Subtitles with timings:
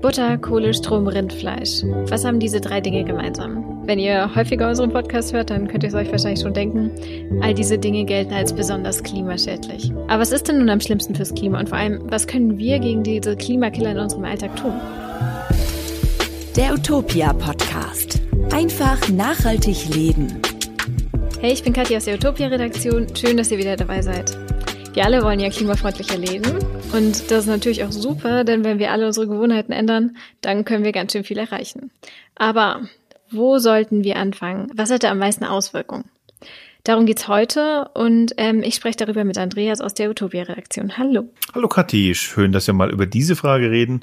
[0.00, 1.82] Butter, Kohle, Strom, Rindfleisch.
[2.06, 3.82] Was haben diese drei Dinge gemeinsam?
[3.84, 6.92] Wenn ihr häufiger unseren Podcast hört, dann könnt ihr es euch wahrscheinlich schon denken,
[7.42, 9.90] all diese Dinge gelten als besonders klimaschädlich.
[10.06, 12.78] Aber was ist denn nun am schlimmsten fürs Klima und vor allem, was können wir
[12.78, 14.74] gegen diese Klimakiller in unserem Alltag tun?
[16.54, 18.20] Der Utopia Podcast.
[18.52, 20.40] Einfach nachhaltig leben.
[21.40, 23.06] Hey, ich bin Katja aus der Utopia Redaktion.
[23.16, 24.38] Schön, dass ihr wieder dabei seid.
[24.98, 26.58] Wir alle wollen ja klimafreundlicher leben.
[26.92, 30.82] Und das ist natürlich auch super, denn wenn wir alle unsere Gewohnheiten ändern, dann können
[30.82, 31.92] wir ganz schön viel erreichen.
[32.34, 32.80] Aber
[33.30, 34.72] wo sollten wir anfangen?
[34.74, 36.06] Was hat da am meisten Auswirkungen?
[36.88, 40.96] Darum geht's heute und ähm, ich spreche darüber mit Andreas aus der Utopia-Redaktion.
[40.96, 41.28] Hallo.
[41.54, 44.00] Hallo Kathi, schön, dass wir mal über diese Frage reden,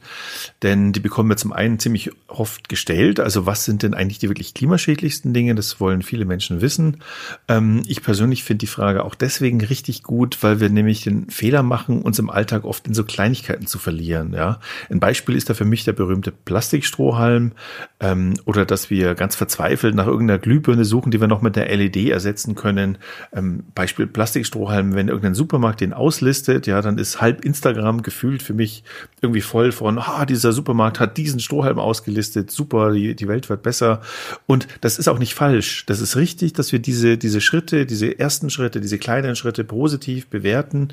[0.61, 3.19] denn die bekommen wir zum einen ziemlich oft gestellt.
[3.19, 5.55] Also was sind denn eigentlich die wirklich klimaschädlichsten Dinge?
[5.55, 7.01] Das wollen viele Menschen wissen.
[7.47, 11.63] Ähm, ich persönlich finde die Frage auch deswegen richtig gut, weil wir nämlich den Fehler
[11.63, 14.31] machen, uns im Alltag oft in so Kleinigkeiten zu verlieren.
[14.33, 14.59] Ja,
[14.91, 17.53] ein Beispiel ist da für mich der berühmte Plastikstrohhalm
[17.99, 21.75] ähm, oder dass wir ganz verzweifelt nach irgendeiner Glühbirne suchen, die wir noch mit der
[21.75, 22.97] LED ersetzen können können.
[23.33, 28.53] Ähm, Beispiel Plastikstrohhalm, wenn irgendein Supermarkt den auslistet, ja, dann ist halb Instagram gefühlt für
[28.53, 28.83] mich
[29.21, 33.63] irgendwie voll von, ah, dieser Supermarkt hat diesen Strohhalm ausgelistet, super, die, die Welt wird
[33.63, 34.01] besser.
[34.45, 35.85] Und das ist auch nicht falsch.
[35.85, 40.27] Das ist richtig, dass wir diese, diese Schritte, diese ersten Schritte, diese kleinen Schritte positiv
[40.27, 40.89] bewerten.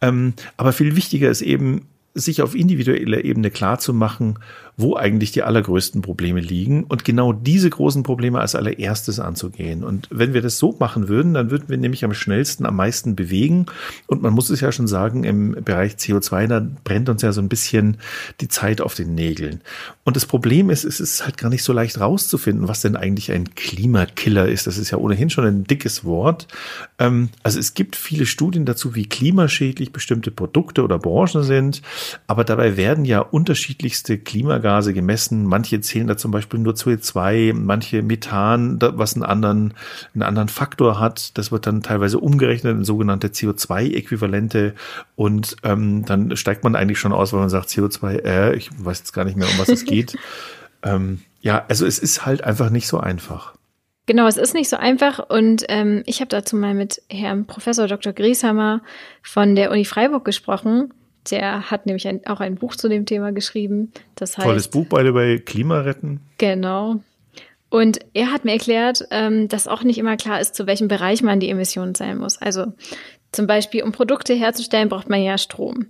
[0.00, 3.94] Ähm, aber viel wichtiger ist eben, sich auf individueller Ebene klar zu
[4.76, 9.84] wo eigentlich die allergrößten Probleme liegen und genau diese großen Probleme als allererstes anzugehen.
[9.84, 13.14] Und wenn wir das so machen würden, dann würden wir nämlich am schnellsten am meisten
[13.14, 13.66] bewegen.
[14.06, 17.42] Und man muss es ja schon sagen, im Bereich CO2, da brennt uns ja so
[17.42, 17.98] ein bisschen
[18.40, 19.60] die Zeit auf den Nägeln.
[20.04, 23.30] Und das Problem ist, es ist halt gar nicht so leicht rauszufinden, was denn eigentlich
[23.30, 24.66] ein Klimakiller ist.
[24.66, 26.48] Das ist ja ohnehin schon ein dickes Wort.
[26.98, 31.82] Ähm, also es gibt viele Studien dazu, wie klimaschädlich bestimmte Produkte oder Branchen sind.
[32.26, 35.44] Aber dabei werden ja unterschiedlichste Klima Klimagase gemessen.
[35.44, 39.74] Manche zählen da zum Beispiel nur CO2, manche Methan, was einen anderen,
[40.14, 41.36] einen anderen Faktor hat.
[41.36, 44.74] Das wird dann teilweise umgerechnet in sogenannte CO2-Äquivalente.
[45.16, 49.00] Und ähm, dann steigt man eigentlich schon aus, wenn man sagt CO2, äh, ich weiß
[49.00, 50.16] jetzt gar nicht mehr, um was es geht.
[50.84, 53.54] ähm, ja, also es ist halt einfach nicht so einfach.
[54.06, 57.86] Genau, es ist nicht so einfach und ähm, ich habe dazu mal mit Herrn Professor
[57.86, 58.12] Dr.
[58.12, 58.82] Grieshammer
[59.22, 60.92] von der Uni Freiburg gesprochen
[61.30, 63.92] der hat nämlich ein, auch ein Buch zu dem Thema geschrieben.
[64.14, 66.20] Das heißt, Tolles Buch, beide bei Klimaretten.
[66.38, 67.00] Genau.
[67.70, 71.22] Und er hat mir erklärt, ähm, dass auch nicht immer klar ist, zu welchem Bereich
[71.22, 72.36] man die Emissionen zählen muss.
[72.36, 72.66] Also
[73.32, 75.86] zum Beispiel, um Produkte herzustellen, braucht man ja Strom.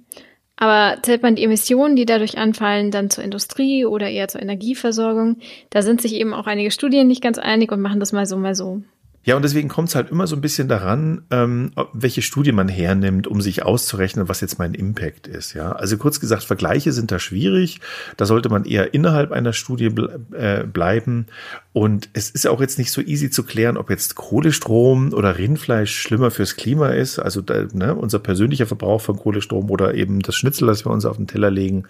[0.57, 5.39] Aber zählt man die Emissionen, die dadurch anfallen, dann zur Industrie oder eher zur Energieversorgung,
[5.71, 8.37] da sind sich eben auch einige Studien nicht ganz einig und machen das mal so,
[8.37, 8.83] mal so.
[9.25, 12.69] Ja, und deswegen kommt es halt immer so ein bisschen daran, ähm, welche Studie man
[12.69, 15.55] hernimmt, um sich auszurechnen, was jetzt mein Impact ist.
[15.55, 17.81] Ja, also kurz gesagt, Vergleiche sind da schwierig.
[18.17, 21.27] Da sollte man eher innerhalb einer Studie ble äh, bleiben.
[21.73, 25.97] Und es ist auch jetzt nicht so easy zu klären, ob jetzt Kohlestrom oder Rindfleisch
[25.97, 27.19] schlimmer fürs Klima ist.
[27.19, 31.07] Also da, ne, unser persönlicher Verbrauch von Kohlestrom oder eben das Schnitzel, das wir uns
[31.07, 31.85] auf den Teller legen.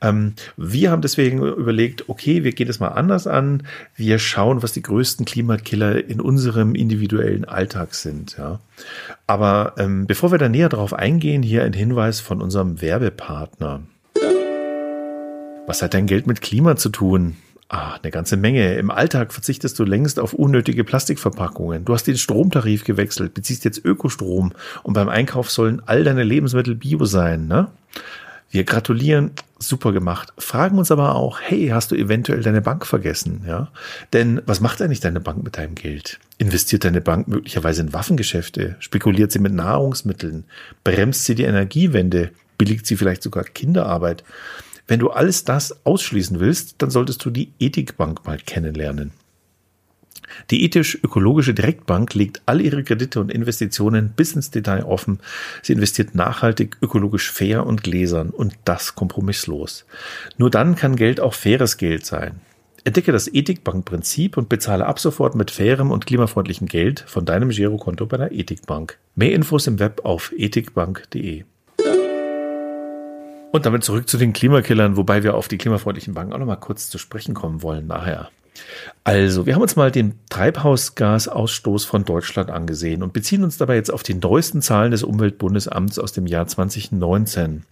[0.00, 3.64] Ähm, wir haben deswegen überlegt, okay, wir gehen das mal anders an.
[3.94, 8.36] Wir schauen, was die größten Klimakiller in unserem unserem individuellen Alltag sind.
[8.38, 8.60] Ja.
[9.26, 13.82] Aber ähm, bevor wir da näher drauf eingehen, hier ein Hinweis von unserem Werbepartner.
[15.66, 17.36] Was hat dein Geld mit Klima zu tun?
[17.68, 18.74] Ah, eine ganze Menge.
[18.74, 21.84] Im Alltag verzichtest du längst auf unnötige Plastikverpackungen.
[21.84, 24.52] Du hast den Stromtarif gewechselt, beziehst jetzt Ökostrom
[24.82, 27.68] und beim Einkauf sollen all deine Lebensmittel bio sein, ne?
[28.50, 29.30] Wir gratulieren,
[29.60, 30.32] super gemacht.
[30.36, 33.44] Fragen uns aber auch, hey, hast du eventuell deine Bank vergessen?
[33.46, 33.70] Ja,
[34.12, 36.18] denn was macht eigentlich deine Bank mit deinem Geld?
[36.38, 38.74] Investiert deine Bank möglicherweise in Waffengeschäfte?
[38.80, 40.44] Spekuliert sie mit Nahrungsmitteln?
[40.82, 42.32] Bremst sie die Energiewende?
[42.58, 44.24] Billigt sie vielleicht sogar Kinderarbeit?
[44.88, 49.12] Wenn du alles das ausschließen willst, dann solltest du die Ethikbank mal kennenlernen.
[50.50, 55.20] Die ethisch-ökologische Direktbank legt all ihre Kredite und Investitionen bis ins Detail offen.
[55.62, 59.84] Sie investiert nachhaltig, ökologisch fair und gläsern und das kompromisslos.
[60.38, 62.40] Nur dann kann Geld auch faires Geld sein.
[62.84, 68.06] Entdecke das Ethikbank-Prinzip und bezahle ab sofort mit fairem und klimafreundlichem Geld von deinem Girokonto
[68.06, 68.98] bei der Ethikbank.
[69.14, 71.44] Mehr Infos im Web auf ethikbank.de.
[73.52, 76.56] Und damit zurück zu den Klimakillern, wobei wir auf die klimafreundlichen Banken auch noch mal
[76.56, 78.30] kurz zu sprechen kommen wollen nachher.
[79.04, 83.92] Also, wir haben uns mal den Treibhausgasausstoß von Deutschland angesehen und beziehen uns dabei jetzt
[83.92, 87.64] auf die neuesten Zahlen des Umweltbundesamts aus dem Jahr 2019.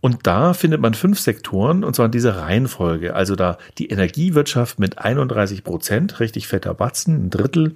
[0.00, 3.14] Und da findet man fünf Sektoren, und zwar in dieser Reihenfolge.
[3.14, 7.74] Also da die Energiewirtschaft mit 31 Prozent, richtig fetter Batzen, ein Drittel.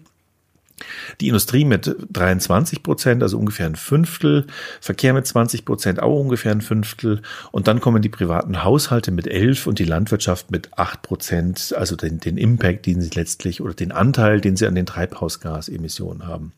[1.21, 4.47] Die Industrie mit 23 Prozent, also ungefähr ein Fünftel,
[4.81, 7.23] Verkehr mit 20 Prozent, auch ungefähr ein Fünftel.
[7.53, 11.95] Und dann kommen die privaten Haushalte mit 11 und die Landwirtschaft mit 8 Prozent, also
[11.95, 16.53] den, den Impact, den sie letztlich oder den Anteil, den sie an den Treibhausgasemissionen haben.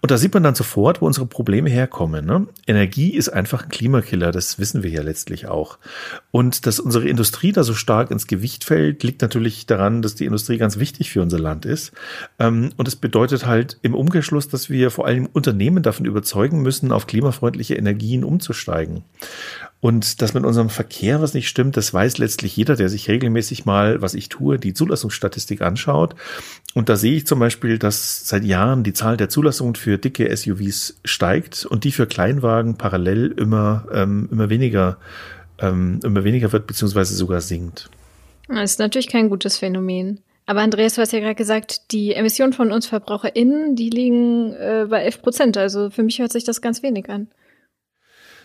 [0.00, 2.24] Und da sieht man dann sofort, wo unsere Probleme herkommen.
[2.24, 2.46] Ne?
[2.66, 5.78] Energie ist einfach ein Klimakiller, das wissen wir ja letztlich auch.
[6.30, 10.24] Und dass unsere Industrie da so stark ins Gewicht fällt, liegt natürlich daran, dass die
[10.24, 11.92] Industrie ganz wichtig für unser Land ist.
[12.38, 13.49] Ähm, und es bedeutet halt
[13.82, 19.04] im Umkehrschluss, dass wir vor allem Unternehmen davon überzeugen müssen, auf klimafreundliche Energien umzusteigen.
[19.80, 23.64] Und dass mit unserem Verkehr was nicht stimmt, das weiß letztlich jeder, der sich regelmäßig
[23.64, 26.14] mal, was ich tue, die Zulassungsstatistik anschaut.
[26.74, 30.34] Und da sehe ich zum Beispiel, dass seit Jahren die Zahl der Zulassungen für dicke
[30.36, 34.98] SUVs steigt und die für Kleinwagen parallel immer, ähm, immer weniger,
[35.58, 37.88] ähm, immer weniger wird, beziehungsweise sogar sinkt.
[38.48, 40.20] Das ist natürlich kein gutes Phänomen.
[40.50, 44.84] Aber Andreas, du hast ja gerade gesagt, die Emissionen von uns VerbraucherInnen, die liegen äh,
[44.90, 45.56] bei 11 Prozent.
[45.56, 47.28] Also für mich hört sich das ganz wenig an.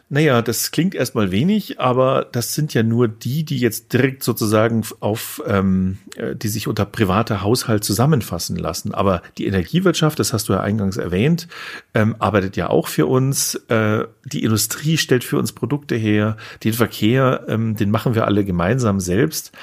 [0.07, 4.83] Naja, das klingt erstmal wenig, aber das sind ja nur die, die jetzt direkt sozusagen
[4.99, 8.93] auf, ähm, äh, die sich unter privater Haushalt zusammenfassen lassen.
[8.93, 11.47] Aber die Energiewirtschaft, das hast du ja eingangs erwähnt,
[11.95, 13.55] ähm, arbeitet ja auch für uns.
[13.69, 16.37] Äh, die Industrie stellt für uns Produkte her.
[16.63, 19.53] Den Verkehr, ähm, den machen wir alle gemeinsam selbst.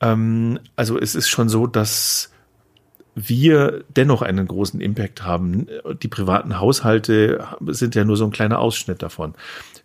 [0.00, 2.30] Ähm, also es ist schon so, dass
[3.16, 5.68] wir dennoch einen großen Impact haben.
[6.02, 9.34] Die privaten Haushalte sind ja nur so ein kleiner Ausschnitt davon.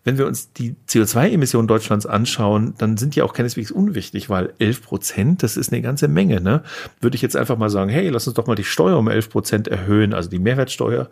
[0.04, 4.82] Wenn wir uns die CO2-Emissionen Deutschlands anschauen, dann sind die auch keineswegs unwichtig, weil 11
[4.84, 6.42] Prozent, das ist eine ganze Menge.
[6.42, 6.64] Ne?
[7.00, 9.30] Würde ich jetzt einfach mal sagen, hey, lass uns doch mal die Steuer um 11
[9.30, 11.10] Prozent erhöhen, also die Mehrwertsteuer,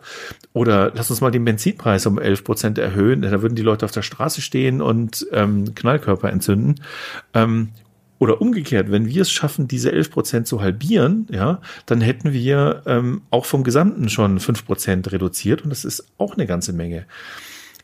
[0.52, 3.92] oder lass uns mal den Benzinpreis um 11 Prozent erhöhen, da würden die Leute auf
[3.92, 6.74] der Straße stehen und ähm, Knallkörper entzünden.
[7.32, 7.68] Ähm,
[8.20, 12.82] oder umgekehrt, wenn wir es schaffen, diese 11 Prozent zu halbieren, ja, dann hätten wir
[12.86, 17.06] ähm, auch vom Gesamten schon 5 Prozent reduziert und das ist auch eine ganze Menge.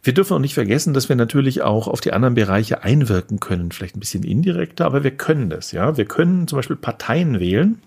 [0.03, 3.73] Wir dürfen auch nicht vergessen, dass wir natürlich auch auf die anderen Bereiche einwirken können,
[3.73, 5.97] vielleicht ein bisschen indirekter, aber wir können das, ja.
[5.97, 7.81] Wir können zum Beispiel Parteien wählen,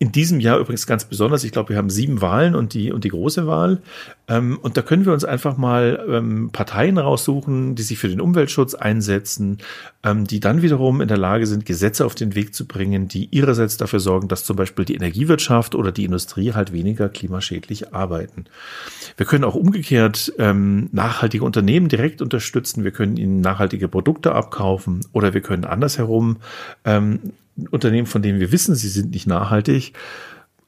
[0.00, 1.44] in diesem Jahr übrigens ganz besonders.
[1.44, 3.82] Ich glaube, wir haben sieben Wahlen und die, und die große Wahl.
[4.28, 8.22] Ähm, und da können wir uns einfach mal ähm, Parteien raussuchen, die sich für den
[8.22, 9.58] Umweltschutz einsetzen,
[10.02, 13.26] ähm, die dann wiederum in der Lage sind, Gesetze auf den Weg zu bringen, die
[13.26, 18.46] ihrerseits dafür sorgen, dass zum Beispiel die Energiewirtschaft oder die Industrie halt weniger klimaschädlich arbeiten.
[19.18, 22.84] Wir können auch umgekehrt ähm, nachhaltige Unternehmen direkt unterstützen.
[22.84, 26.38] Wir können ihnen nachhaltige Produkte abkaufen oder wir können andersherum
[26.86, 27.20] ähm,
[27.68, 29.92] Unternehmen, von denen wir wissen, sie sind nicht nachhaltig,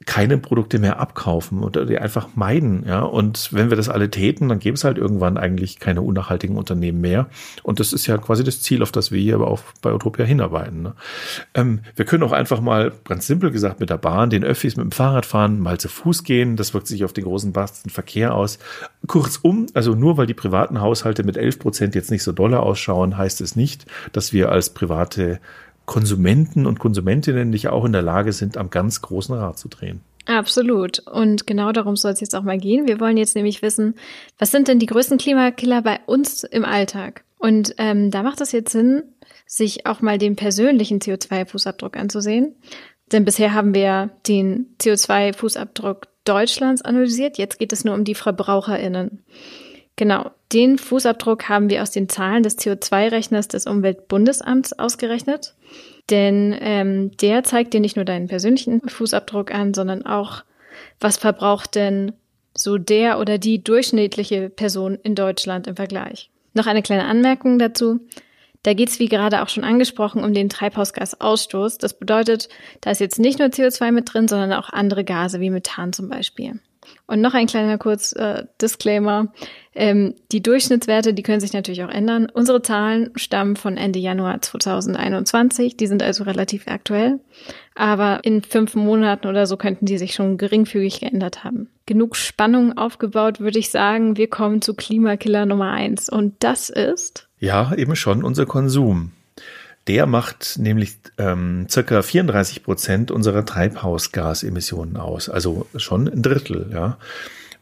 [0.07, 3.01] keine Produkte mehr abkaufen oder die einfach meiden, ja.
[3.01, 7.01] Und wenn wir das alle täten, dann gäbe es halt irgendwann eigentlich keine unnachhaltigen Unternehmen
[7.01, 7.29] mehr.
[7.63, 10.25] Und das ist ja quasi das Ziel, auf das wir hier aber auch bei Utopia
[10.25, 10.83] hinarbeiten.
[10.83, 10.95] Ne?
[11.55, 14.85] Ähm, wir können auch einfach mal, ganz simpel gesagt, mit der Bahn, den Öffis, mit
[14.85, 16.57] dem Fahrrad fahren, mal zu Fuß gehen.
[16.57, 17.53] Das wirkt sich auf den großen
[17.89, 18.59] Verkehr aus.
[19.07, 23.17] Kurzum, also nur weil die privaten Haushalte mit 11 Prozent jetzt nicht so dolle ausschauen,
[23.17, 25.41] heißt es nicht, dass wir als private
[25.87, 30.01] Konsumenten und Konsumentinnen nicht auch in der Lage sind, am ganz großen Rad zu drehen.
[30.27, 31.01] Absolut.
[31.01, 32.87] Und genau darum soll es jetzt auch mal gehen.
[32.87, 33.95] Wir wollen jetzt nämlich wissen,
[34.39, 37.25] was sind denn die größten Klimakiller bei uns im Alltag?
[37.39, 39.03] Und ähm, da macht es jetzt Sinn,
[39.47, 42.55] sich auch mal den persönlichen CO2-Fußabdruck anzusehen.
[43.11, 47.37] Denn bisher haben wir den CO2-Fußabdruck Deutschlands analysiert.
[47.37, 49.25] Jetzt geht es nur um die VerbraucherInnen.
[49.97, 55.55] Genau, den Fußabdruck haben wir aus den Zahlen des CO2-Rechners des Umweltbundesamts ausgerechnet.
[56.11, 60.45] Denn ähm, der zeigt dir nicht nur deinen persönlichen Fußabdruck an, sondern auch,
[61.01, 62.13] was verbraucht denn
[62.57, 66.31] so der oder die durchschnittliche Person in Deutschland im Vergleich.
[66.55, 68.01] Noch eine kleine Anmerkung dazu.
[68.63, 71.79] Da geht es, wie gerade auch schon angesprochen, um den Treibhausgasausstoß.
[71.79, 72.49] Das bedeutet,
[72.81, 76.09] da ist jetzt nicht nur CO2 mit drin, sondern auch andere Gase wie Methan zum
[76.09, 76.61] Beispiel.
[77.07, 79.33] Und noch ein kleiner kurz äh, Disclaimer.
[79.75, 82.29] Ähm, die Durchschnittswerte, die können sich natürlich auch ändern.
[82.33, 85.77] Unsere Zahlen stammen von Ende Januar 2021.
[85.77, 87.21] Die sind also relativ aktuell.
[87.75, 91.69] Aber in fünf Monaten oder so könnten die sich schon geringfügig geändert haben.
[91.87, 94.17] Genug Spannung aufgebaut, würde ich sagen.
[94.17, 96.09] Wir kommen zu Klimakiller Nummer eins.
[96.09, 97.29] Und das ist?
[97.39, 99.13] Ja, eben schon unser Konsum.
[99.89, 106.99] Der macht nämlich ähm, circa 34 Prozent unserer Treibhausgasemissionen aus, also schon ein Drittel, ja.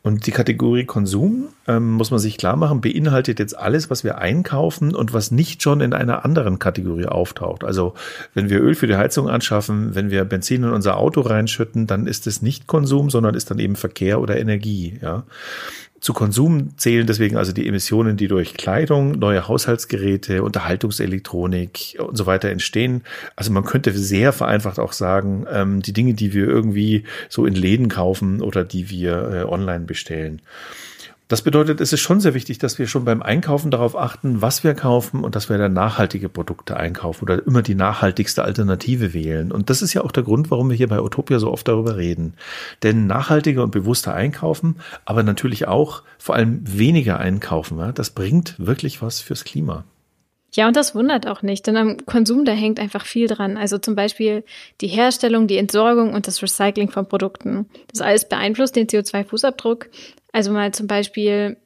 [0.02, 4.16] Und die Kategorie Konsum, ähm, muss man sich klar machen, beinhaltet jetzt alles, was wir
[4.16, 7.64] einkaufen und was nicht schon in einer anderen Kategorie auftaucht.
[7.64, 7.92] Also
[8.32, 12.06] wenn wir Öl für die Heizung anschaffen, wenn wir Benzin in unser Auto reinschütten, dann
[12.06, 14.98] ist es nicht Konsum, sondern ist dann eben Verkehr oder Energie.
[15.02, 15.24] Ja.
[16.00, 22.24] Zu Konsum zählen deswegen also die Emissionen, die durch Kleidung, neue Haushaltsgeräte, Unterhaltungselektronik und so
[22.24, 23.02] weiter entstehen.
[23.36, 27.54] Also man könnte sehr vereinfacht auch sagen, ähm, die Dinge, die wir irgendwie so in
[27.54, 30.40] Läden kaufen oder die wir äh, online bestellen.
[31.30, 34.64] Das bedeutet, es ist schon sehr wichtig, dass wir schon beim Einkaufen darauf achten, was
[34.64, 39.52] wir kaufen und dass wir dann nachhaltige Produkte einkaufen oder immer die nachhaltigste Alternative wählen.
[39.52, 41.96] Und das ist ja auch der Grund, warum wir hier bei Utopia so oft darüber
[41.96, 42.34] reden.
[42.82, 49.00] Denn nachhaltiger und bewusster einkaufen, aber natürlich auch vor allem weniger einkaufen, das bringt wirklich
[49.00, 49.84] was fürs Klima.
[50.52, 53.56] Ja, und das wundert auch nicht, denn am Konsum, da hängt einfach viel dran.
[53.56, 54.42] Also zum Beispiel
[54.80, 57.66] die Herstellung, die Entsorgung und das Recycling von Produkten.
[57.88, 59.86] Das alles beeinflusst den CO2-Fußabdruck.
[60.32, 61.56] Also mal zum Beispiel,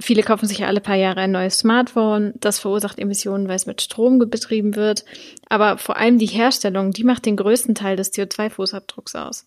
[0.00, 2.32] viele kaufen sich ja alle paar Jahre ein neues Smartphone.
[2.40, 5.04] Das verursacht Emissionen, weil es mit Strom betrieben wird.
[5.48, 9.46] Aber vor allem die Herstellung, die macht den größten Teil des CO2-Fußabdrucks aus.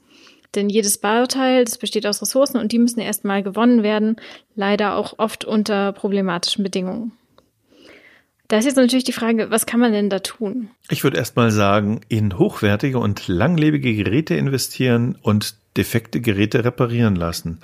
[0.56, 4.18] Denn jedes Bauteil, das besteht aus Ressourcen und die müssen erstmal gewonnen werden,
[4.56, 7.12] leider auch oft unter problematischen Bedingungen.
[8.50, 10.70] Da ist jetzt natürlich die Frage, was kann man denn da tun?
[10.90, 17.16] Ich würde erst mal sagen, in hochwertige und langlebige Geräte investieren und defekte Geräte reparieren
[17.16, 17.62] lassen.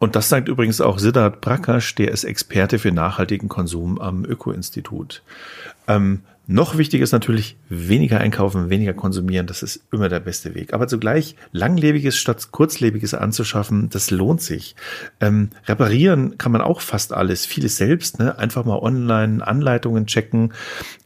[0.00, 5.22] Und das sagt übrigens auch Siddharth Prakash, der ist Experte für nachhaltigen Konsum am Öko-Institut.
[5.86, 9.46] Ähm, noch wichtiger ist natürlich weniger einkaufen, weniger konsumieren.
[9.46, 10.74] Das ist immer der beste Weg.
[10.74, 14.74] Aber zugleich langlebiges statt kurzlebiges anzuschaffen, das lohnt sich.
[15.20, 18.18] Ähm, reparieren kann man auch fast alles, vieles selbst.
[18.18, 18.36] Ne?
[18.36, 20.52] Einfach mal online Anleitungen checken.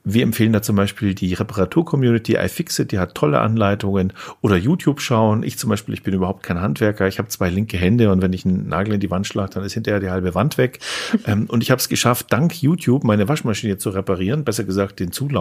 [0.06, 5.42] Wir empfehlen da zum Beispiel die Reparatur-Community iFixit, die hat tolle Anleitungen oder YouTube schauen.
[5.42, 8.34] Ich zum Beispiel, ich bin überhaupt kein Handwerker, ich habe zwei linke Hände und wenn
[8.34, 10.80] ich einen Nagel in die Wand schlage, dann ist hinterher die halbe Wand weg.
[11.26, 15.10] ähm, und ich habe es geschafft, dank YouTube meine Waschmaschine zu reparieren, besser gesagt den
[15.10, 15.33] Zulauf,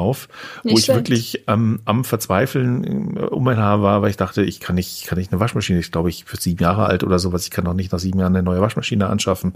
[0.63, 0.97] Nicht wo ich schlecht.
[0.97, 5.05] wirklich ähm, am Verzweifeln äh, um mein Haar war, weil ich dachte, ich kann nicht,
[5.05, 7.63] kann nicht eine Waschmaschine, ich glaube, ich für sieben Jahre alt oder sowas, ich kann
[7.65, 9.53] noch nicht nach sieben Jahren eine neue Waschmaschine anschaffen.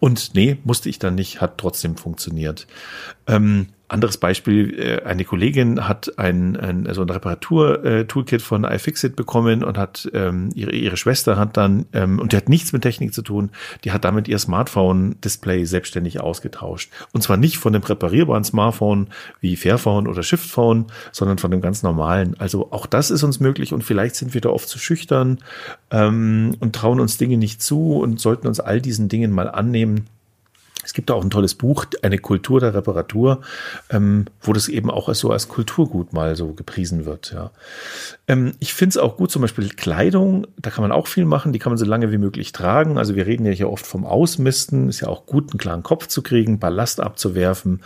[0.00, 2.66] Und nee, musste ich dann nicht, hat trotzdem funktioniert.
[3.26, 9.62] Ähm, anderes Beispiel, äh, eine Kollegin hat ein, ein so ein Reparatur-Toolkit von iFixit bekommen
[9.62, 13.14] und hat ähm, ihre, ihre Schwester hat dann, ähm, und die hat nichts mit Technik
[13.14, 13.50] zu tun,
[13.84, 16.90] die hat damit ihr Smartphone-Display selbstständig ausgetauscht.
[17.12, 19.08] Und zwar nicht von dem präparierbaren Smartphone
[19.40, 22.34] wie Fairphone oder Shiftphone, sondern von dem ganz normalen.
[22.38, 25.38] Also auch das ist uns möglich und vielleicht sind wir da oft zu schüchtern
[25.90, 30.06] ähm, und trauen uns Dinge nicht zu und sollten uns all diesen Dingen mal annehmen
[30.84, 33.40] es gibt auch ein tolles Buch, eine Kultur der Reparatur,
[33.90, 37.32] ähm, wo das eben auch so als Kulturgut mal so gepriesen wird.
[37.32, 37.50] Ja.
[38.26, 41.52] Ähm, ich finde es auch gut, zum Beispiel Kleidung, da kann man auch viel machen,
[41.52, 42.98] die kann man so lange wie möglich tragen.
[42.98, 46.06] Also wir reden ja hier oft vom Ausmisten, ist ja auch gut, einen klaren Kopf
[46.08, 47.82] zu kriegen, Ballast abzuwerfen.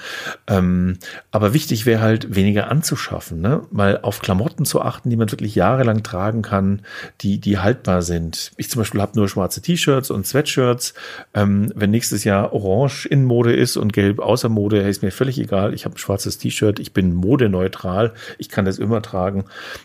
[0.46, 0.98] Ähm,
[1.30, 3.62] aber wichtig wäre halt, weniger anzuschaffen, ne?
[3.70, 6.82] mal auf Klamotten zu achten, die man wirklich jahrelang tragen kann,
[7.20, 8.52] die, die haltbar sind.
[8.56, 10.94] Ich zum Beispiel habe nur schwarze T-Shirts und Sweatshirts.
[11.34, 15.10] Ähm, wenn nächstes Jahr Orange orange in Mode ist und gelb außer Mode, ist mir
[15.10, 15.74] völlig egal.
[15.74, 19.44] Ich habe ein schwarzes T-Shirt, ich bin modeneutral, ich kann das immer tragen.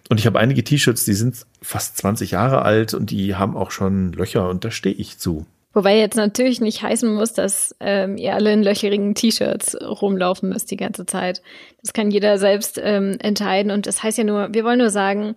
[0.09, 3.71] Und ich habe einige T-Shirts, die sind fast 20 Jahre alt und die haben auch
[3.71, 5.45] schon Löcher und da stehe ich zu.
[5.73, 10.69] Wobei jetzt natürlich nicht heißen muss, dass ähm, ihr alle in löcherigen T-Shirts rumlaufen müsst
[10.69, 11.41] die ganze Zeit.
[11.81, 13.71] Das kann jeder selbst ähm, entscheiden.
[13.71, 15.35] Und das heißt ja nur, wir wollen nur sagen,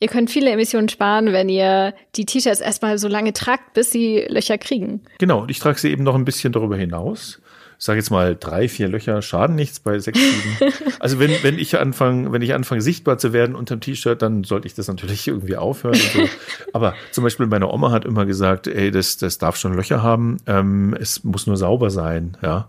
[0.00, 4.26] Ihr könnt viele Emissionen sparen, wenn ihr die T-Shirts erstmal so lange tragt, bis sie
[4.28, 5.02] Löcher kriegen.
[5.18, 7.40] Genau, und ich trage sie eben noch ein bisschen darüber hinaus.
[7.78, 10.72] Ich sage jetzt mal, drei, vier Löcher schaden nichts bei sechs, sieben.
[11.00, 14.66] Also wenn, wenn ich anfange, wenn ich anfange, sichtbar zu werden unterm T-Shirt, dann sollte
[14.66, 15.94] ich das natürlich irgendwie aufhören.
[15.94, 16.26] So.
[16.72, 20.38] Aber zum Beispiel meine Oma hat immer gesagt, ey, das, das darf schon Löcher haben,
[20.46, 22.68] ähm, es muss nur sauber sein, ja.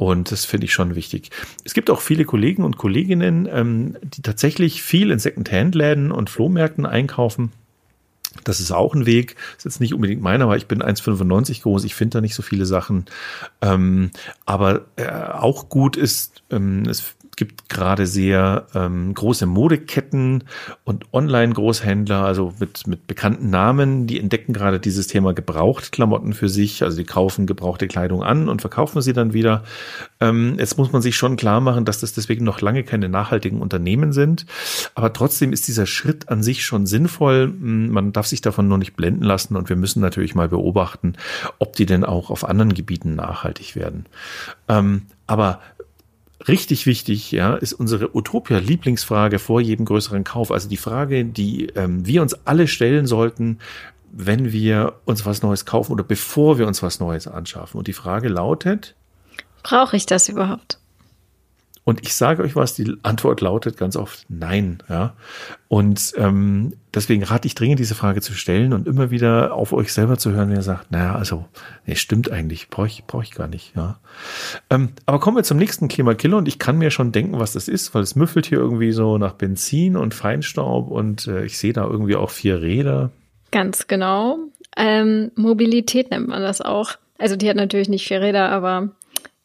[0.00, 1.28] Und das finde ich schon wichtig.
[1.62, 6.86] Es gibt auch viele Kollegen und Kolleginnen, ähm, die tatsächlich viel in Second-Hand-Läden und Flohmärkten
[6.86, 7.52] einkaufen.
[8.44, 9.36] Das ist auch ein Weg.
[9.58, 11.84] Ist jetzt nicht unbedingt meiner, aber ich bin 1,95 groß.
[11.84, 13.04] Ich finde da nicht so viele Sachen.
[13.60, 14.10] Ähm,
[14.46, 20.44] aber äh, auch gut ist, ähm, es gibt gerade sehr ähm, große Modeketten
[20.84, 26.82] und Online-Großhändler, also mit, mit bekannten Namen, die entdecken gerade dieses Thema Gebrauchtklamotten für sich.
[26.82, 29.64] Also die kaufen gebrauchte Kleidung an und verkaufen sie dann wieder.
[30.20, 33.62] Ähm, jetzt muss man sich schon klar machen, dass das deswegen noch lange keine nachhaltigen
[33.62, 34.44] Unternehmen sind.
[34.94, 37.48] Aber trotzdem ist dieser Schritt an sich schon sinnvoll.
[37.48, 41.14] Man darf sich davon nur nicht blenden lassen und wir müssen natürlich mal beobachten,
[41.58, 44.04] ob die denn auch auf anderen Gebieten nachhaltig werden.
[44.68, 45.60] Ähm, aber
[46.48, 50.50] richtig wichtig, ja, ist unsere Utopia-Lieblingsfrage vor jedem größeren Kauf.
[50.50, 53.58] Also die Frage, die ähm, wir uns alle stellen sollten,
[54.12, 57.78] wenn wir uns was Neues kaufen oder bevor wir uns was Neues anschaffen.
[57.78, 58.94] Und die Frage lautet,
[59.62, 60.78] brauche ich das überhaupt?
[61.90, 64.80] Und ich sage euch was, die Antwort lautet ganz oft nein.
[64.88, 65.14] Ja?
[65.66, 69.92] Und ähm, deswegen rate ich dringend, diese Frage zu stellen und immer wieder auf euch
[69.92, 71.46] selber zu hören, wenn ihr sagt, naja, also,
[71.86, 73.74] nee, stimmt eigentlich, brauche ich, brauch ich gar nicht.
[73.74, 73.98] Ja.
[74.70, 77.66] Ähm, aber kommen wir zum nächsten Klimakiller und ich kann mir schon denken, was das
[77.66, 81.72] ist, weil es müffelt hier irgendwie so nach Benzin und Feinstaub und äh, ich sehe
[81.72, 83.10] da irgendwie auch vier Räder.
[83.50, 84.38] Ganz genau.
[84.76, 86.92] Ähm, Mobilität nennt man das auch.
[87.18, 88.90] Also die hat natürlich nicht vier Räder, aber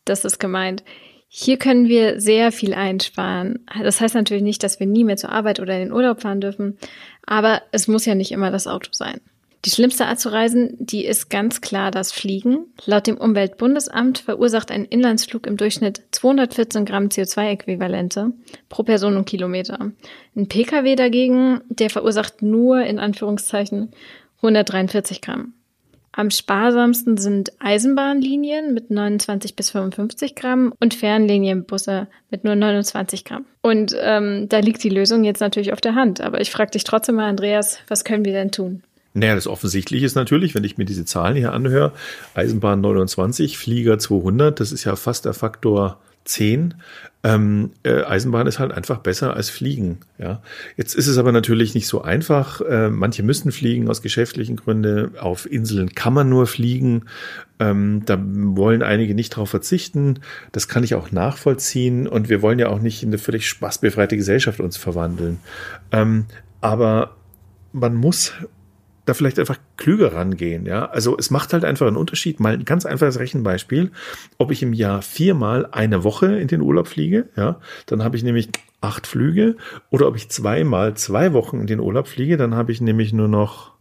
[0.05, 0.83] das ist gemeint.
[1.27, 3.65] Hier können wir sehr viel einsparen.
[3.81, 6.41] Das heißt natürlich nicht, dass wir nie mehr zur Arbeit oder in den Urlaub fahren
[6.41, 6.77] dürfen,
[7.25, 9.19] aber es muss ja nicht immer das Auto sein.
[9.65, 12.67] Die schlimmste Art zu reisen, die ist ganz klar das Fliegen.
[12.85, 18.31] Laut dem Umweltbundesamt verursacht ein Inlandsflug im Durchschnitt 214 Gramm CO2-Äquivalente
[18.69, 19.91] pro Person und Kilometer.
[20.35, 23.91] Ein Pkw dagegen, der verursacht nur in Anführungszeichen
[24.37, 25.53] 143 Gramm.
[26.17, 33.43] Am sparsamsten sind Eisenbahnlinien mit 29 bis 55 Gramm und Fernlinienbusse mit nur 29 Gramm.
[33.61, 36.21] Und ähm, da liegt die Lösung jetzt natürlich auf der Hand.
[36.21, 38.81] Aber ich frage dich trotzdem mal, Andreas, was können wir denn tun?
[39.13, 41.91] Naja, das Offensichtliche ist natürlich, wenn ich mir diese Zahlen hier anhöre,
[42.33, 46.75] Eisenbahn 29, Flieger 200, das ist ja fast der Faktor 10.
[47.23, 49.99] Ähm, äh, Eisenbahn ist halt einfach besser als Fliegen.
[50.19, 50.41] Ja,
[50.77, 52.61] jetzt ist es aber natürlich nicht so einfach.
[52.61, 55.17] Äh, manche müssen fliegen aus geschäftlichen Gründen.
[55.17, 57.05] Auf Inseln kann man nur fliegen.
[57.59, 60.19] Ähm, da wollen einige nicht darauf verzichten.
[60.51, 62.07] Das kann ich auch nachvollziehen.
[62.07, 65.39] Und wir wollen ja auch nicht in eine völlig spaßbefreite Gesellschaft uns verwandeln.
[65.91, 66.25] Ähm,
[66.61, 67.15] aber
[67.71, 68.33] man muss
[69.05, 70.85] da vielleicht einfach klüger rangehen, ja.
[70.85, 72.39] Also es macht halt einfach einen Unterschied.
[72.39, 73.91] Mal ein ganz einfaches Rechenbeispiel.
[74.37, 78.23] Ob ich im Jahr viermal eine Woche in den Urlaub fliege, ja, dann habe ich
[78.23, 78.49] nämlich
[78.81, 79.57] acht Flüge.
[79.89, 83.27] Oder ob ich zweimal zwei Wochen in den Urlaub fliege, dann habe ich nämlich nur
[83.27, 83.73] noch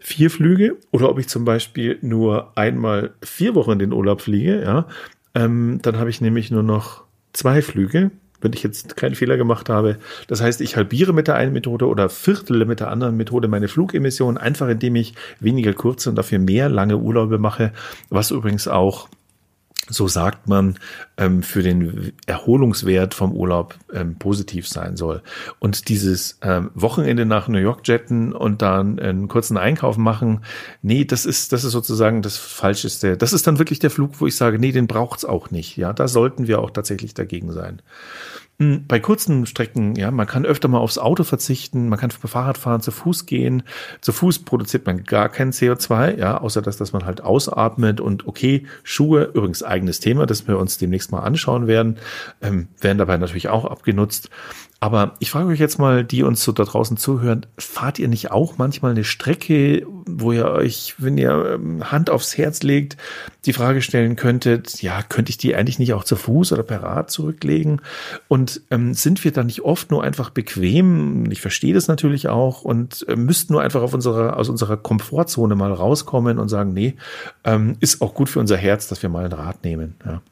[0.00, 0.76] vier Flüge.
[0.90, 4.86] Oder ob ich zum Beispiel nur einmal vier Wochen in den Urlaub fliege, ja,
[5.34, 8.10] ähm, dann habe ich nämlich nur noch zwei Flüge
[8.42, 9.96] wenn ich jetzt keinen Fehler gemacht habe.
[10.26, 13.68] Das heißt, ich halbiere mit der einen Methode oder viertele mit der anderen Methode meine
[13.68, 17.72] Flugemissionen, einfach indem ich weniger kurze und dafür mehr lange Urlaube mache,
[18.10, 19.08] was übrigens auch
[19.92, 20.78] so sagt man,
[21.16, 25.22] ähm, für den Erholungswert vom Urlaub ähm, positiv sein soll.
[25.58, 30.44] Und dieses ähm, Wochenende nach New York jetten und dann einen kurzen Einkauf machen,
[30.80, 33.16] nee, das ist, das ist sozusagen das Falscheste.
[33.16, 35.76] Das ist dann wirklich der Flug, wo ich sage, nee, den braucht's auch nicht.
[35.76, 37.82] Ja, da sollten wir auch tatsächlich dagegen sein.
[38.58, 42.58] Hm, bei kurzen Strecken, ja, man kann öfter mal aufs Auto verzichten, man kann Fahrrad
[42.58, 43.62] fahren, zu Fuß gehen.
[44.00, 48.26] Zu Fuß produziert man gar kein CO2, ja, außer dass, dass man halt ausatmet und
[48.26, 51.98] okay, Schuhe, übrigens eigenes Thema, das wir uns demnächst mal anschauen werden,
[52.42, 54.28] ähm, werden dabei natürlich auch abgenutzt.
[54.82, 58.32] Aber ich frage euch jetzt mal, die uns so da draußen zuhören, fahrt ihr nicht
[58.32, 62.96] auch manchmal eine Strecke, wo ihr euch, wenn ihr ähm, Hand aufs Herz legt,
[63.44, 66.82] die Frage stellen könntet, ja, könnte ich die eigentlich nicht auch zu Fuß oder per
[66.82, 67.80] Rad zurücklegen?
[68.26, 71.30] Und ähm, sind wir dann nicht oft nur einfach bequem?
[71.30, 75.54] Ich verstehe das natürlich auch und äh, müssten nur einfach auf unserer, aus unserer Komfortzone
[75.54, 76.96] mal rauskommen und sagen, nee,
[77.44, 79.94] ähm, ist auch gut für unser Herz, dass wir mal ein Rad nehmen.
[80.04, 80.22] Ja.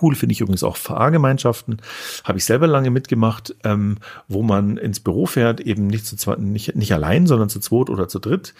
[0.00, 1.80] Cool finde ich übrigens auch Fahrgemeinschaften.
[2.24, 3.98] Habe ich selber lange mitgemacht, ähm,
[4.28, 7.90] wo man ins Büro fährt, eben nicht zu zweit, nicht, nicht allein, sondern zu zweit
[7.90, 8.54] oder zu dritt.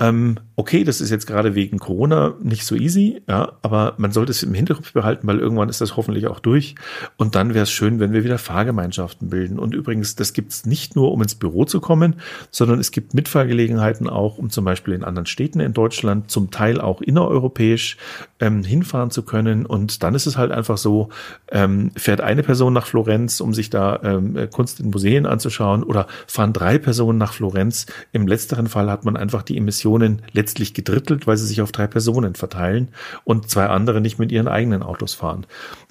[0.00, 4.30] Ähm, okay, das ist jetzt gerade wegen Corona nicht so easy, ja, aber man sollte
[4.30, 6.74] es im Hinterkopf behalten, weil irgendwann ist das hoffentlich auch durch.
[7.18, 9.58] Und dann wäre es schön, wenn wir wieder Fahrgemeinschaften bilden.
[9.58, 12.16] Und übrigens, das gibt es nicht nur, um ins Büro zu kommen,
[12.50, 16.80] sondern es gibt Mitfahrgelegenheiten auch, um zum Beispiel in anderen Städten in Deutschland, zum Teil
[16.80, 17.98] auch innereuropäisch,
[18.40, 19.66] ähm, hinfahren zu können.
[19.66, 21.10] Und dann ist es halt einfach so,
[21.52, 26.06] ähm, fährt eine Person nach Florenz, um sich da ähm, Kunst in Museen anzuschauen, oder
[26.26, 27.84] fahren drei Personen nach Florenz.
[28.12, 31.72] Im letzteren Fall hat man einfach die Emissionen Emissionen letztlich gedrittelt, weil sie sich auf
[31.72, 32.88] drei Personen verteilen
[33.24, 35.46] und zwei andere nicht mit ihren eigenen Autos fahren.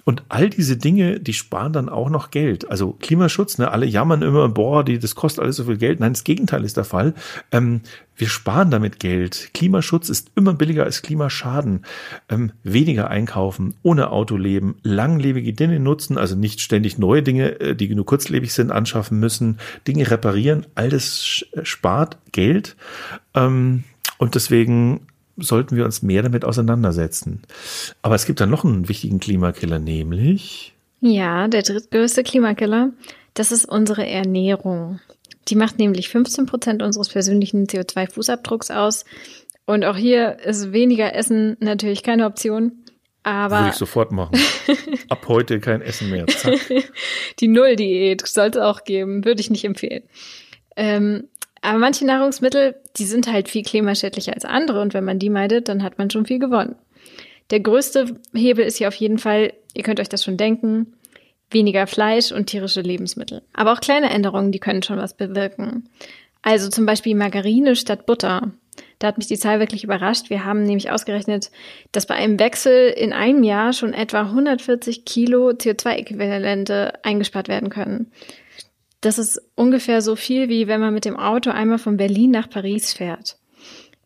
[0.06, 2.70] Und all diese Dinge, die sparen dann auch noch Geld.
[2.70, 6.00] Also Klimaschutz, ne, alle jammern immer, boah, die, das kostet alles so viel Geld.
[6.00, 7.14] Nein, das Gegenteil ist der Fall.
[7.52, 7.82] Ähm,
[8.16, 9.52] wir sparen damit Geld.
[9.54, 11.86] Klimaschutz ist immer billiger als Klimaschaden.
[12.28, 17.76] Ähm, weniger einkaufen, ohne Auto leben, langlebige Dinge nutzen, also nicht ständig neue Dinge, äh,
[17.76, 20.66] die nur kurzlebig sind, anschaffen müssen, Dinge reparieren.
[20.76, 22.76] All das spart Geld.
[23.34, 23.84] Ähm,
[24.18, 25.08] und deswegen
[25.42, 27.42] sollten wir uns mehr damit auseinandersetzen.
[28.02, 30.74] Aber es gibt dann noch einen wichtigen Klimakiller, nämlich.
[31.02, 32.92] Ja, der drittgrößte Klimakiller,
[33.34, 35.00] das ist unsere Ernährung.
[35.48, 39.06] Die macht nämlich 15 Prozent unseres persönlichen CO2-Fußabdrucks aus.
[39.66, 42.72] Und auch hier ist weniger Essen natürlich keine Option.
[43.24, 44.40] Aber Würde ich sofort machen.
[45.10, 46.26] Ab heute kein Essen mehr.
[46.28, 46.60] Zack.
[47.40, 50.04] Die Null-Diät sollte es auch geben, würde ich nicht empfehlen.
[50.76, 51.28] Ähm,
[51.62, 55.68] aber manche Nahrungsmittel, die sind halt viel klimaschädlicher als andere und wenn man die meidet,
[55.68, 56.76] dann hat man schon viel gewonnen.
[57.50, 60.94] Der größte Hebel ist hier auf jeden Fall, ihr könnt euch das schon denken,
[61.52, 63.42] weniger Fleisch und tierische Lebensmittel.
[63.54, 65.90] Aber auch kleine Änderungen, die können schon was bewirken.
[66.42, 68.52] Also zum Beispiel Margarine statt Butter.
[69.00, 70.30] Da hat mich die Zahl wirklich überrascht.
[70.30, 71.52] Wir haben nämlich ausgerechnet,
[71.92, 78.12] dass bei einem Wechsel in einem Jahr schon etwa 140 Kilo CO2-Äquivalente eingespart werden können.
[79.02, 82.50] Das ist ungefähr so viel, wie wenn man mit dem Auto einmal von Berlin nach
[82.50, 83.38] Paris fährt.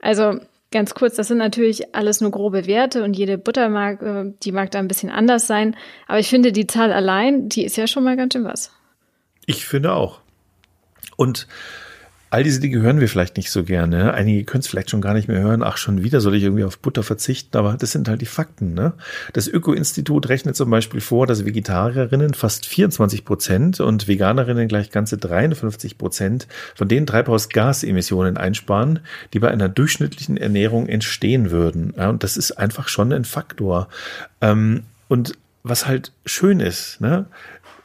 [0.01, 0.39] Also
[0.71, 4.51] ganz kurz, das sind natürlich alles nur grobe Werte und jede Butter mag, äh, die
[4.51, 5.75] mag da ein bisschen anders sein.
[6.07, 8.71] Aber ich finde, die Zahl allein, die ist ja schon mal ganz schön was.
[9.45, 10.19] Ich finde auch.
[11.15, 11.47] Und
[12.33, 14.15] all diese Dinge hören wir vielleicht nicht so gerne.
[14.15, 15.61] Einige können es vielleicht schon gar nicht mehr hören.
[15.61, 17.55] Ach, schon wieder soll ich irgendwie auf Butter verzichten.
[17.55, 18.73] Aber das sind halt die Fakten.
[18.73, 18.93] Ne?
[19.33, 25.19] Das Öko-Institut rechnet zum Beispiel vor, dass Vegetarierinnen fast 24 Prozent und Veganerinnen gleich ganze
[25.19, 29.01] 53 Prozent von den Treibhausgasemissionen einsparen,
[29.33, 31.93] die bei einer durchschnittlichen Ernährung entstehen würden.
[31.95, 33.89] Ja, und das ist einfach schon ein Faktor.
[34.41, 37.27] Ähm, und was halt schön ist, ne?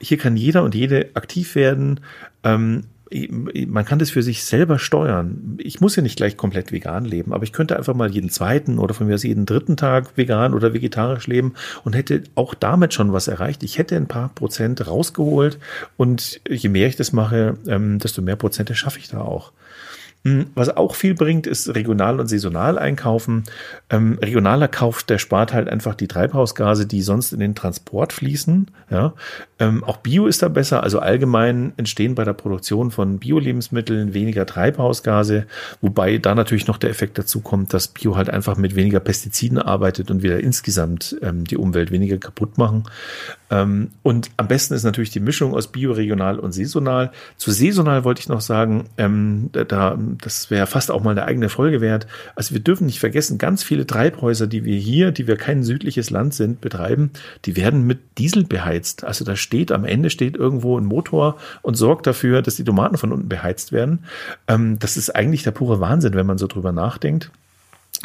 [0.00, 2.00] hier kann jeder und jede aktiv werden.
[2.44, 5.56] Ähm, man kann das für sich selber steuern.
[5.58, 8.78] Ich muss ja nicht gleich komplett vegan leben, aber ich könnte einfach mal jeden zweiten
[8.78, 12.92] oder von mir aus jeden dritten Tag vegan oder vegetarisch leben und hätte auch damit
[12.92, 13.62] schon was erreicht.
[13.62, 15.58] Ich hätte ein paar Prozent rausgeholt
[15.96, 19.52] und je mehr ich das mache, ähm, desto mehr Prozente schaffe ich da auch.
[20.28, 23.44] Hm, was auch viel bringt, ist regional und saisonal einkaufen.
[23.88, 28.70] Ähm, regionaler Kauf, der spart halt einfach die Treibhausgase, die sonst in den Transport fließen.
[28.90, 29.14] Ja,
[29.58, 30.82] ähm, auch Bio ist da besser.
[30.82, 35.46] Also allgemein entstehen bei der Produktion von Bio-Lebensmitteln weniger Treibhausgase,
[35.80, 39.58] wobei da natürlich noch der Effekt dazu kommt, dass Bio halt einfach mit weniger Pestiziden
[39.58, 42.84] arbeitet und wieder insgesamt ähm, die Umwelt weniger kaputt machen.
[43.50, 47.12] Ähm, und am besten ist natürlich die Mischung aus Bio, regional und saisonal.
[47.36, 51.48] Zu saisonal wollte ich noch sagen, ähm, da das wäre fast auch mal eine eigene
[51.48, 52.06] Folge wert.
[52.34, 56.10] Also wir dürfen nicht vergessen, ganz viele Treibhäuser, die wir hier, die wir kein südliches
[56.10, 57.10] Land sind, betreiben,
[57.44, 59.04] die werden mit Diesel beheizt.
[59.04, 62.98] Also da steht, am Ende steht irgendwo ein Motor und sorgt dafür, dass die Tomaten
[62.98, 64.04] von unten beheizt werden.
[64.46, 67.30] Ähm, das ist eigentlich der pure Wahnsinn, wenn man so drüber nachdenkt.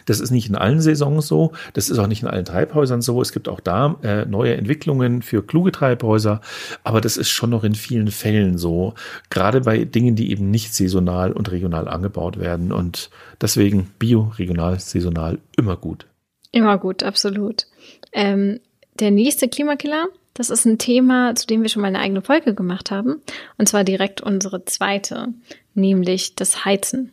[0.06, 3.22] Das ist nicht in allen Saisons so, das ist auch nicht in allen Treibhäusern so.
[3.22, 6.42] Es gibt auch da äh, neue Entwicklungen für kluge Treibhäuser,
[6.84, 8.94] aber das ist schon noch in vielen Fällen so,
[9.30, 12.72] gerade bei Dingen, die eben nicht saisonal und regional angebaut werden.
[12.72, 13.10] Und
[13.42, 16.06] deswegen Bio, regional, saisonal immer gut.
[16.52, 17.66] Immer gut, absolut.
[18.12, 18.60] Ähm,
[19.00, 22.54] der nächste Klimakiller, das ist ein Thema, zu dem wir schon mal eine eigene Folge
[22.54, 23.22] gemacht haben,
[23.58, 25.30] und zwar direkt unsere zweite,
[25.74, 27.12] nämlich das Heizen.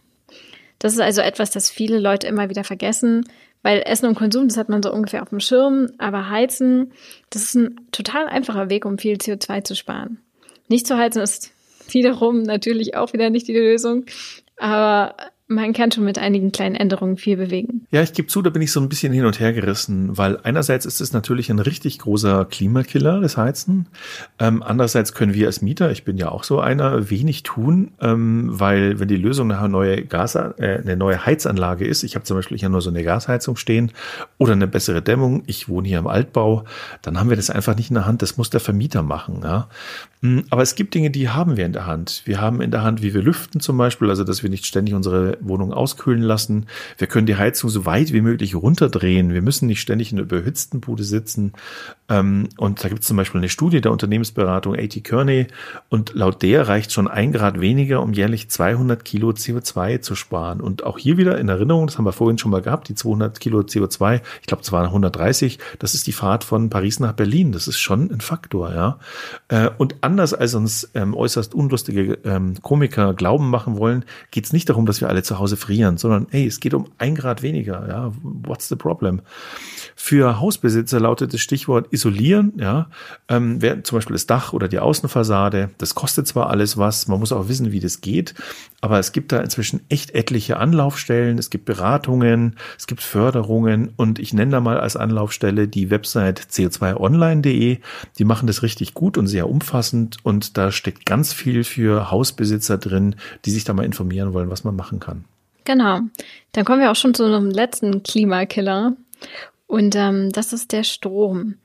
[0.81, 3.29] Das ist also etwas, das viele Leute immer wieder vergessen,
[3.63, 6.93] weil Essen und Konsum, das hat man so ungefähr auf dem Schirm, aber Heizen,
[7.29, 10.19] das ist ein total einfacher Weg, um viel CO2 zu sparen.
[10.69, 11.53] Nicht zu heizen ist
[11.91, 14.07] wiederum natürlich auch wieder nicht die Lösung,
[14.57, 15.15] aber
[15.51, 17.87] man kann schon mit einigen kleinen Änderungen viel bewegen.
[17.91, 20.39] Ja, ich gebe zu, da bin ich so ein bisschen hin und her gerissen, weil
[20.45, 23.89] einerseits ist es natürlich ein richtig großer Klimakiller, das Heizen.
[24.39, 28.49] Ähm, andererseits können wir als Mieter, ich bin ja auch so einer, wenig tun, ähm,
[28.49, 32.37] weil wenn die Lösung nachher neue Gas, äh, eine neue Heizanlage ist, ich habe zum
[32.37, 33.91] Beispiel hier nur so eine Gasheizung stehen
[34.39, 36.65] oder eine bessere Dämmung, ich wohne hier im Altbau,
[37.03, 39.41] dann haben wir das einfach nicht in der Hand, das muss der Vermieter machen.
[39.43, 39.69] Ja?
[40.23, 42.23] Hm, aber es gibt Dinge, die haben wir in der Hand.
[42.25, 44.95] Wir haben in der Hand, wie wir lüften zum Beispiel, also dass wir nicht ständig
[44.95, 46.67] unsere Wohnung auskühlen lassen.
[46.99, 49.33] Wir können die Heizung so weit wie möglich runterdrehen.
[49.33, 51.53] Wir müssen nicht ständig in einer überhitzten Bude sitzen.
[52.09, 55.47] Ähm, und da gibt es zum Beispiel eine Studie der Unternehmensberatung AT Kearney
[55.89, 60.61] und laut der reicht schon ein Grad weniger, um jährlich 200 Kilo CO2 zu sparen.
[60.61, 63.39] Und auch hier wieder in Erinnerung, das haben wir vorhin schon mal gehabt, die 200
[63.41, 67.53] Kilo CO2, ich glaube es waren 130, das ist die Fahrt von Paris nach Berlin.
[67.53, 68.99] Das ist schon ein Faktor, ja.
[69.49, 74.53] Äh, und anders als uns ähm, äußerst unlustige ähm, Komiker glauben machen wollen, geht es
[74.53, 77.43] nicht darum, dass wir alle zu Hause frieren, sondern hey, es geht um ein Grad
[77.43, 77.87] weniger.
[77.89, 79.23] Ja, what's the problem?
[79.95, 82.55] Für Hausbesitzer lautet das Stichwort isolieren.
[82.57, 82.89] Ja,
[83.29, 85.71] ähm, zum Beispiel das Dach oder die Außenfassade.
[85.79, 88.35] Das kostet zwar alles was, man muss auch wissen, wie das geht,
[88.81, 91.39] aber es gibt da inzwischen echt etliche Anlaufstellen.
[91.39, 96.41] Es gibt Beratungen, es gibt Förderungen und ich nenne da mal als Anlaufstelle die Website
[96.51, 97.79] co2online.de.
[98.19, 102.79] Die machen das richtig gut und sehr umfassend und da steckt ganz viel für Hausbesitzer
[102.79, 103.15] drin,
[103.45, 105.20] die sich da mal informieren wollen, was man machen kann.
[105.65, 106.01] Genau.
[106.53, 108.97] Dann kommen wir auch schon zu einem letzten Klimakiller.
[109.67, 111.57] Und ähm, das ist der Strom.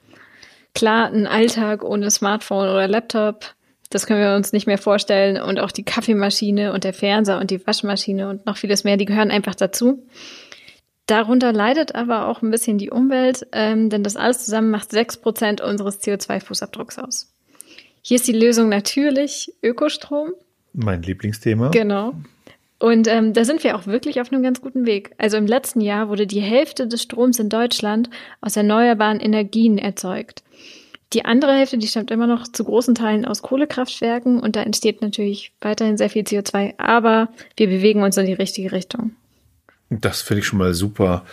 [0.74, 3.56] Klar, ein Alltag ohne Smartphone oder Laptop,
[3.90, 5.42] das können wir uns nicht mehr vorstellen.
[5.42, 9.06] Und auch die Kaffeemaschine und der Fernseher und die Waschmaschine und noch vieles mehr, die
[9.06, 10.06] gehören einfach dazu.
[11.08, 15.18] Darunter leidet aber auch ein bisschen die Umwelt, ähm, denn das alles zusammen macht sechs
[15.18, 17.32] Prozent unseres CO2-Fußabdrucks aus.
[18.02, 20.34] Hier ist die Lösung natürlich Ökostrom.
[20.74, 21.70] Mein Lieblingsthema.
[21.70, 22.14] Genau.
[22.80, 25.12] Und ähm, da sind wir auch wirklich auf einem ganz guten Weg.
[25.18, 28.10] Also im letzten Jahr wurde die Hälfte des Stroms in Deutschland
[28.42, 30.44] aus erneuerbaren Energien erzeugt.
[31.14, 35.02] Die andere Hälfte, die stammt immer noch zu großen Teilen aus Kohlekraftwerken und da entsteht
[35.02, 39.12] natürlich weiterhin sehr viel CO2, aber wir bewegen uns in die richtige Richtung.
[39.90, 41.24] Das finde ich schon mal super.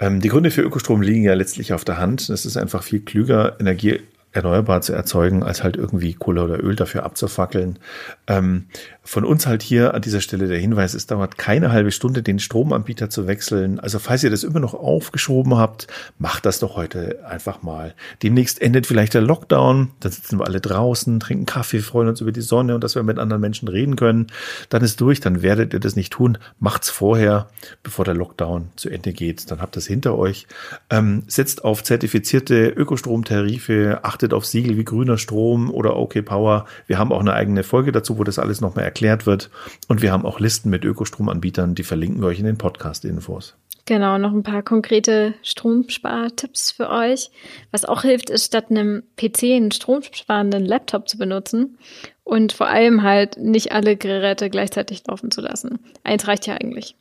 [0.00, 2.28] Ähm, die Gründe für Ökostrom liegen ja letztlich auf der Hand.
[2.30, 4.00] Es ist einfach viel klüger, Energie
[4.32, 7.78] erneuerbar zu erzeugen, als halt irgendwie Kohle oder Öl dafür abzufackeln.
[8.26, 8.66] Ähm,
[9.04, 12.38] von uns halt hier an dieser Stelle der Hinweis, es dauert keine halbe Stunde, den
[12.38, 13.80] Stromanbieter zu wechseln.
[13.80, 17.94] Also falls ihr das immer noch aufgeschoben habt, macht das doch heute einfach mal.
[18.22, 22.32] Demnächst endet vielleicht der Lockdown, dann sitzen wir alle draußen, trinken Kaffee, freuen uns über
[22.32, 24.28] die Sonne und dass wir mit anderen Menschen reden können.
[24.68, 26.38] Dann ist durch, dann werdet ihr das nicht tun.
[26.58, 27.48] Macht's vorher,
[27.82, 29.50] bevor der Lockdown zu Ende geht.
[29.50, 30.46] Dann habt ihr hinter euch.
[30.90, 36.66] Ähm, setzt auf zertifizierte Ökostromtarife, auf Siegel wie grüner Strom oder OK Power.
[36.86, 39.50] Wir haben auch eine eigene Folge dazu, wo das alles nochmal erklärt wird.
[39.88, 43.56] Und wir haben auch Listen mit Ökostromanbietern, die verlinken wir euch in den Podcast-Infos.
[43.84, 47.30] Genau, noch ein paar konkrete Stromspartipps für euch.
[47.72, 51.78] Was auch hilft, ist statt einem PC einen stromsparenden Laptop zu benutzen
[52.22, 55.80] und vor allem halt nicht alle Geräte gleichzeitig laufen zu lassen.
[56.04, 56.94] Eins reicht ja eigentlich.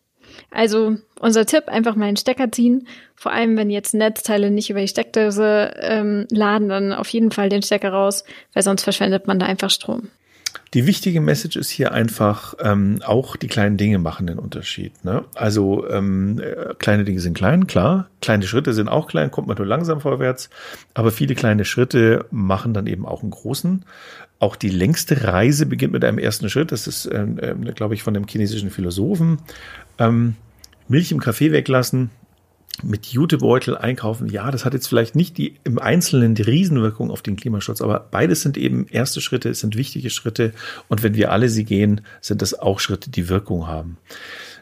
[0.50, 2.88] Also unser Tipp, einfach mal einen Stecker ziehen.
[3.15, 7.50] Vor allem, wenn jetzt Netzteile nicht über die Steckdose ähm, laden, dann auf jeden Fall
[7.50, 10.10] den Stecker raus, weil sonst verschwendet man da einfach Strom.
[10.74, 15.04] Die wichtige Message ist hier einfach, ähm, auch die kleinen Dinge machen den Unterschied.
[15.04, 15.26] Ne?
[15.36, 18.08] Also ähm, äh, kleine Dinge sind klein, klar.
[18.22, 20.50] Kleine Schritte sind auch klein, kommt man nur langsam vorwärts.
[20.94, 23.84] Aber viele kleine Schritte machen dann eben auch einen großen.
[24.41, 26.71] Auch die längste Reise beginnt mit einem ersten Schritt.
[26.71, 29.38] Das ist, ähm, äh, glaube ich, von dem chinesischen Philosophen.
[29.99, 30.36] Ähm,
[30.88, 32.10] Milch im Kaffee weglassen,
[32.84, 37.21] mit Jutebeutel einkaufen, ja, das hat jetzt vielleicht nicht die im Einzelnen die Riesenwirkung auf
[37.21, 40.54] den Klimaschutz, aber beides sind eben erste Schritte, sind wichtige Schritte
[40.88, 43.97] und wenn wir alle sie gehen, sind das auch Schritte, die Wirkung haben.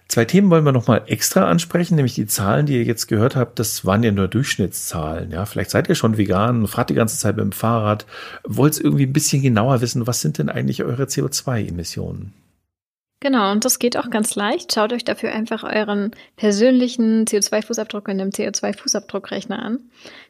[0.09, 3.59] Zwei Themen wollen wir nochmal extra ansprechen, nämlich die Zahlen, die ihr jetzt gehört habt,
[3.59, 5.29] das waren ja nur Durchschnittszahlen.
[5.29, 8.07] Ja, vielleicht seid ihr schon vegan, fahrt die ganze Zeit mit dem Fahrrad,
[8.43, 12.33] wollt irgendwie ein bisschen genauer wissen, was sind denn eigentlich eure CO2-Emissionen?
[13.21, 14.73] Genau, und das geht auch ganz leicht.
[14.73, 19.79] Schaut euch dafür einfach euren persönlichen CO2-Fußabdruck in dem CO2-Fußabdruckrechner an.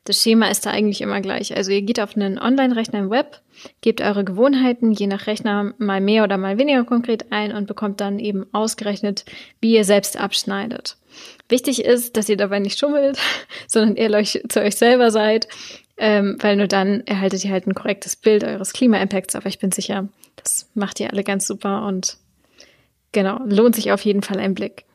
[0.05, 1.55] Das Schema ist da eigentlich immer gleich.
[1.55, 3.41] Also ihr geht auf einen Online-Rechner im Web,
[3.81, 8.01] gebt eure Gewohnheiten je nach Rechner mal mehr oder mal weniger konkret ein und bekommt
[8.01, 9.23] dann eben ausgerechnet,
[9.61, 10.97] wie ihr selbst abschneidet.
[11.47, 13.19] Wichtig ist, dass ihr dabei nicht schummelt,
[13.67, 15.47] sondern ehrlich zu euch selber seid,
[15.97, 19.35] ähm, weil nur dann erhaltet ihr halt ein korrektes Bild eures Klima-Impacts.
[19.35, 22.17] Aber ich bin sicher, das macht ihr alle ganz super und
[23.11, 24.85] Genau, lohnt sich auf jeden Fall ein Blick.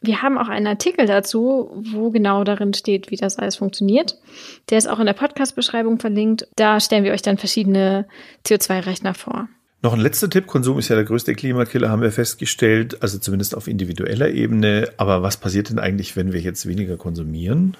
[0.00, 4.18] Wir haben auch einen Artikel dazu, wo genau darin steht, wie das alles funktioniert.
[4.68, 6.46] Der ist auch in der Podcast-Beschreibung verlinkt.
[6.56, 8.06] Da stellen wir euch dann verschiedene
[8.46, 9.48] CO2-Rechner vor.
[9.80, 10.46] Noch ein letzter Tipp.
[10.46, 13.02] Konsum ist ja der größte Klimakiller, haben wir festgestellt.
[13.02, 14.90] Also zumindest auf individueller Ebene.
[14.98, 17.76] Aber was passiert denn eigentlich, wenn wir jetzt weniger konsumieren?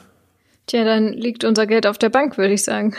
[0.67, 2.95] Tja, dann liegt unser Geld auf der Bank, würde ich sagen.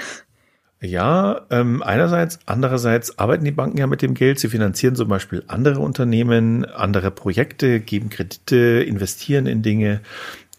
[0.86, 4.40] Ja, ähm, einerseits, andererseits arbeiten die Banken ja mit dem Geld.
[4.40, 10.02] Sie finanzieren zum Beispiel andere Unternehmen, andere Projekte, geben Kredite, investieren in Dinge.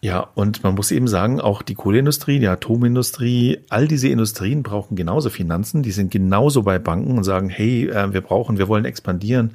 [0.07, 4.95] Ja, und man muss eben sagen, auch die Kohleindustrie, die Atomindustrie, all diese Industrien brauchen
[4.95, 5.83] genauso Finanzen.
[5.83, 9.51] Die sind genauso bei Banken und sagen, hey, äh, wir brauchen, wir wollen expandieren,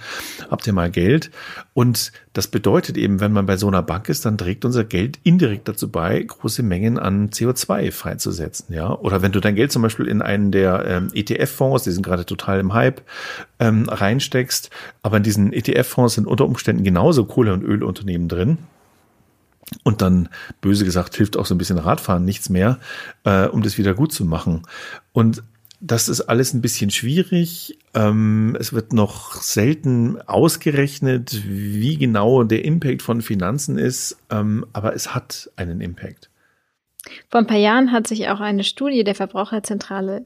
[0.50, 1.32] habt ihr mal Geld?
[1.74, 5.20] Und das bedeutet eben, wenn man bei so einer Bank ist, dann trägt unser Geld
[5.24, 8.76] indirekt dazu bei, große Mengen an CO2 freizusetzen.
[8.76, 12.06] Ja, oder wenn du dein Geld zum Beispiel in einen der ähm, ETF-Fonds, die sind
[12.06, 13.04] gerade total im Hype,
[13.60, 14.70] ähm, reinsteckst,
[15.02, 18.58] aber in diesen ETF-Fonds sind unter Umständen genauso Kohle- und Ölunternehmen drin
[19.84, 22.80] und dann, böse gesagt, hilft auch so ein bisschen Radfahren nichts mehr,
[23.24, 24.64] äh, um das wieder gut zu machen.
[25.14, 25.44] Und
[25.80, 27.80] das ist alles ein bisschen schwierig.
[27.94, 34.94] Ähm, es wird noch selten ausgerechnet, wie genau der Impact von Finanzen ist, ähm, aber
[34.94, 36.30] es hat einen Impact.
[37.30, 40.26] Vor ein paar Jahren hat sich auch eine Studie der Verbraucherzentrale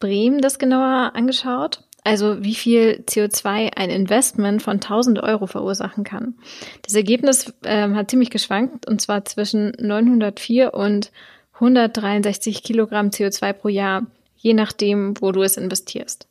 [0.00, 1.84] Bremen das genauer angeschaut.
[2.08, 6.36] Also wie viel CO2 ein Investment von 1000 Euro verursachen kann.
[6.80, 11.12] Das Ergebnis äh, hat ziemlich geschwankt und zwar zwischen 904 und
[11.52, 16.26] 163 Kilogramm CO2 pro Jahr, je nachdem, wo du es investierst.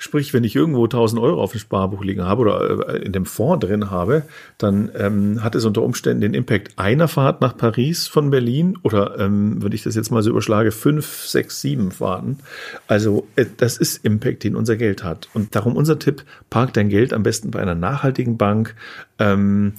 [0.00, 3.26] Sprich, wenn ich irgendwo 1000 Euro auf dem Sparbuch liegen habe oder äh, in dem
[3.26, 4.22] Fonds drin habe,
[4.56, 9.18] dann ähm, hat es unter Umständen den Impact einer Fahrt nach Paris von Berlin oder,
[9.18, 12.38] ähm, wenn ich das jetzt mal so überschlage, fünf, sechs, sieben Fahrten.
[12.86, 15.28] Also äh, das ist Impact, den unser Geld hat.
[15.34, 18.76] Und darum unser Tipp, park dein Geld am besten bei einer nachhaltigen Bank.
[19.18, 19.72] Ähm,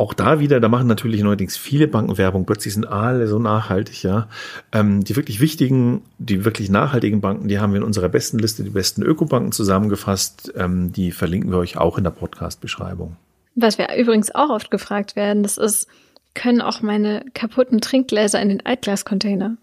[0.00, 4.02] auch da wieder, da machen natürlich neuerdings viele Banken Werbung, plötzlich sind alle so nachhaltig,
[4.02, 4.28] ja.
[4.72, 8.64] Ähm, die wirklich wichtigen, die wirklich nachhaltigen Banken, die haben wir in unserer besten Liste,
[8.64, 10.52] die besten Ökobanken zusammengefasst.
[10.56, 13.16] Ähm, die verlinken wir euch auch in der Podcast-Beschreibung.
[13.54, 15.86] Was wir übrigens auch oft gefragt werden, das ist,
[16.34, 19.56] können auch meine kaputten Trinkgläser in den Altglascontainer?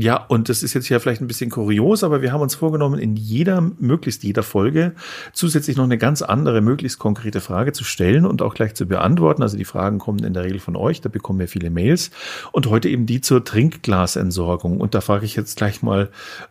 [0.00, 3.00] Ja, und das ist jetzt hier vielleicht ein bisschen kurios, aber wir haben uns vorgenommen,
[3.00, 4.92] in jeder, möglichst jeder Folge
[5.32, 9.42] zusätzlich noch eine ganz andere, möglichst konkrete Frage zu stellen und auch gleich zu beantworten.
[9.42, 12.12] Also die Fragen kommen in der Regel von euch, da bekommen wir viele Mails.
[12.52, 14.80] Und heute eben die zur Trinkglasentsorgung.
[14.80, 16.10] Und da frage ich jetzt gleich mal,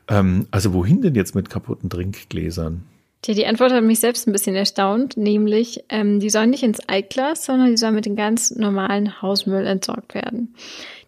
[0.10, 2.84] ähm, also wohin denn jetzt mit kaputten Trinkgläsern?
[3.22, 6.80] Tja, die Antwort hat mich selbst ein bisschen erstaunt, nämlich ähm, die sollen nicht ins
[6.88, 10.54] Altglas, sondern die sollen mit dem ganz normalen Hausmüll entsorgt werden.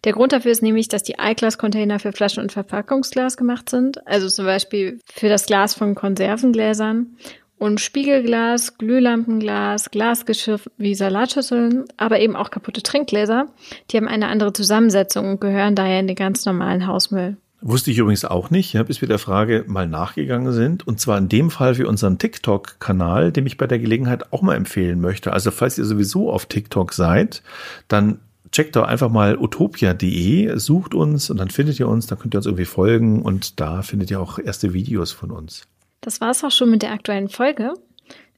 [0.04, 4.28] Der Grund dafür ist nämlich, dass die Altglas-Container für Flaschen- und Verpackungsglas gemacht sind, also
[4.28, 7.16] zum Beispiel für das Glas von Konservengläsern
[7.58, 13.46] und Spiegelglas, Glühlampenglas, Glasgeschirr wie Salatschüsseln, aber eben auch kaputte Trinkgläser.
[13.90, 17.36] Die haben eine andere Zusammensetzung und gehören daher in den ganz normalen Hausmüll.
[17.62, 20.86] Wusste ich übrigens auch nicht, ja, bis wir der Frage mal nachgegangen sind.
[20.86, 24.56] Und zwar in dem Fall für unseren TikTok-Kanal, den ich bei der Gelegenheit auch mal
[24.56, 25.32] empfehlen möchte.
[25.34, 27.42] Also falls ihr sowieso auf TikTok seid,
[27.88, 28.20] dann
[28.50, 32.38] checkt doch einfach mal utopia.de, sucht uns und dann findet ihr uns, dann könnt ihr
[32.38, 35.66] uns irgendwie folgen und da findet ihr auch erste Videos von uns.
[36.00, 37.74] Das war's auch schon mit der aktuellen Folge.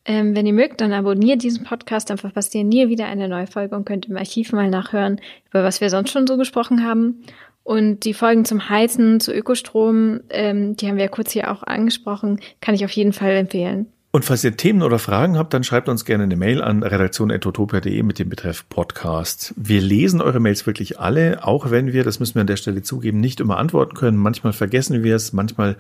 [0.05, 3.47] Ähm, wenn ihr mögt, dann abonniert diesen Podcast, dann verpasst ihr nie wieder eine neue
[3.47, 7.23] Folge und könnt im Archiv mal nachhören, über was wir sonst schon so gesprochen haben.
[7.65, 11.63] Und die Folgen zum Heizen, zu Ökostrom, ähm, die haben wir ja kurz hier auch
[11.63, 13.87] angesprochen, kann ich auf jeden Fall empfehlen.
[14.15, 18.03] Und falls ihr Themen oder Fragen habt, dann schreibt uns gerne eine Mail an redaktion.utopia.de
[18.03, 19.55] mit dem Betreff Podcast.
[19.57, 22.83] Wir lesen eure Mails wirklich alle, auch wenn wir, das müssen wir an der Stelle
[22.83, 24.19] zugeben, nicht immer antworten können.
[24.19, 25.77] Manchmal vergessen wir es, manchmal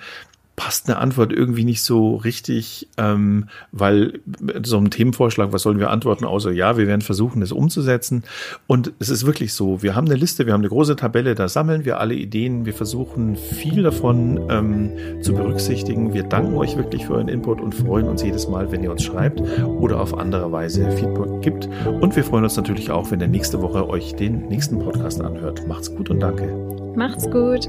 [0.56, 4.20] passt eine Antwort irgendwie nicht so richtig, ähm, weil
[4.64, 8.24] so ein Themenvorschlag, was sollen wir antworten, außer ja, wir werden versuchen, das umzusetzen.
[8.66, 11.48] Und es ist wirklich so, wir haben eine Liste, wir haben eine große Tabelle, da
[11.48, 16.12] sammeln wir alle Ideen, wir versuchen viel davon ähm, zu berücksichtigen.
[16.12, 19.02] Wir danken euch wirklich für euren Input und freuen uns jedes Mal, wenn ihr uns
[19.02, 21.68] schreibt oder auf andere Weise Feedback gibt.
[21.86, 25.66] Und wir freuen uns natürlich auch, wenn ihr nächste Woche euch den nächsten Podcast anhört.
[25.66, 26.54] Macht's gut und danke.
[26.94, 27.68] Macht's gut.